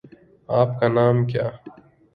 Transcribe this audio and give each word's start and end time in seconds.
آپ 0.49 0.79
کا 0.79 0.87
نام 0.87 1.25
کیا 1.25 1.49